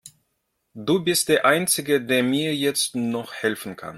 [0.73, 3.89] Du bist der einzige, der mir jetzt noch helfen kann.